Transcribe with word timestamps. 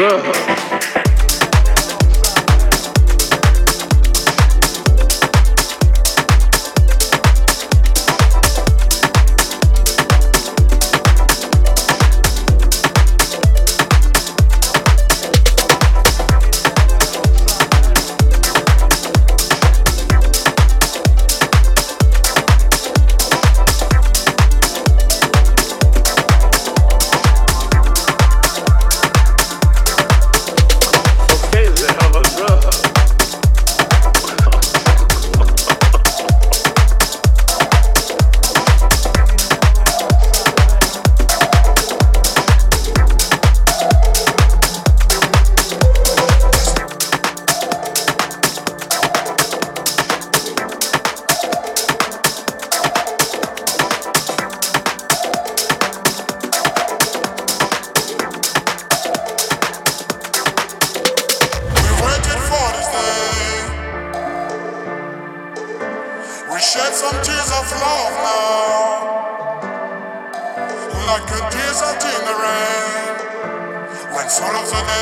A 0.00 0.27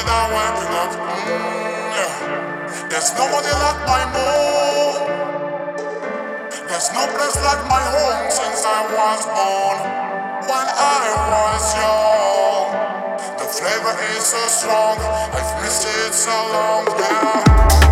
are 0.08 0.32
up, 0.82 0.92
mm, 0.92 1.96
yeah. 1.96 2.88
There's 2.88 3.10
nobody 3.14 3.52
like 3.64 3.80
my 3.86 4.02
moon. 4.14 5.26
There's 6.68 6.92
no 6.92 7.06
place 7.06 7.36
like 7.42 7.62
my 7.68 7.82
home 7.94 8.30
since 8.30 8.62
I 8.64 8.80
was 8.94 9.22
born. 9.26 9.78
When 10.46 10.66
I 10.66 11.14
was 11.32 11.64
young, 11.78 12.68
the 13.38 13.46
flavor 13.46 13.94
is 14.14 14.24
so 14.24 14.42
strong. 14.46 14.98
I've 15.00 15.62
missed 15.62 15.86
it 15.86 16.14
so 16.14 16.36
long 16.52 16.84
now. 16.98 17.85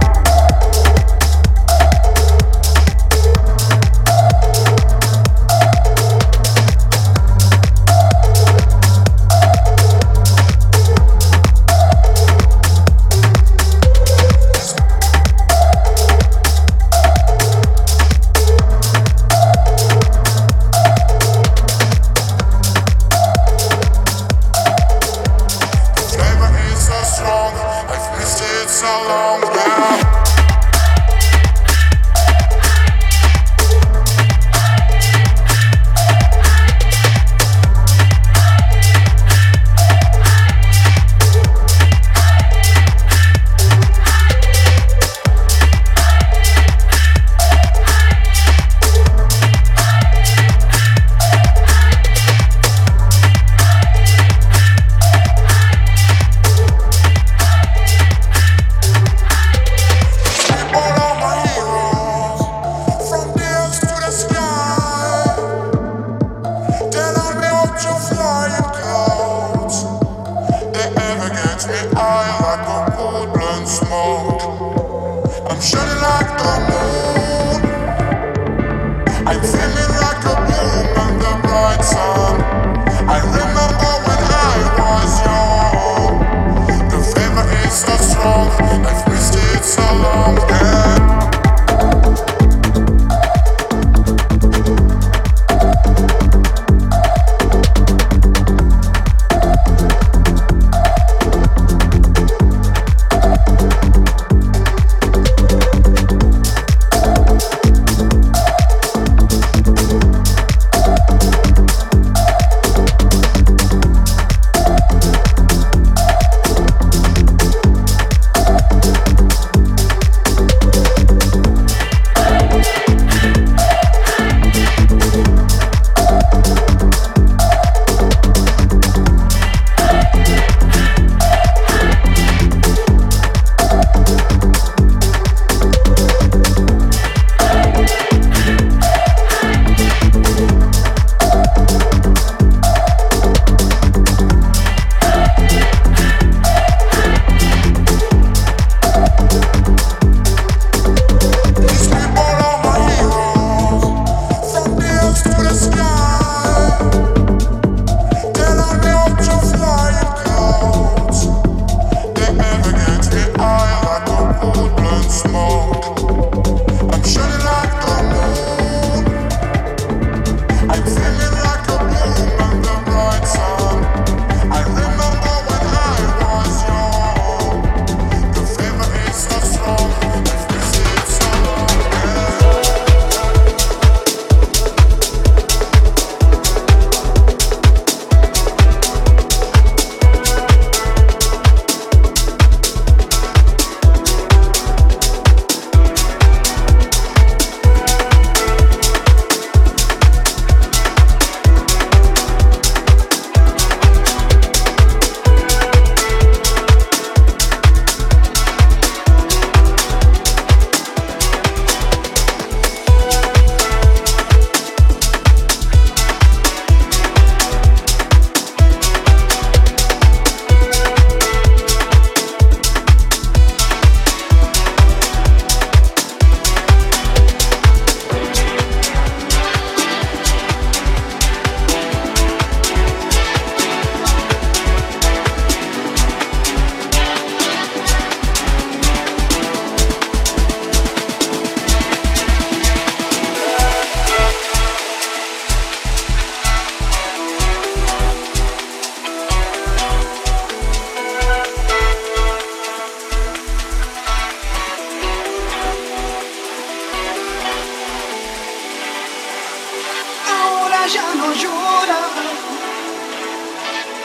No 261.15 261.33
llora. 261.43 262.01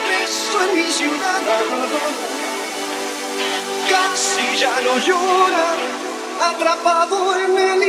Beso 0.08 0.56
en 0.64 0.76
mi 0.76 0.90
ciudad. 0.90 1.40
Casi 3.88 4.56
ya 4.58 4.74
no 4.82 4.98
llora. 4.98 5.68
Atrapado 6.50 7.36
en 7.36 7.58
el 7.58 7.82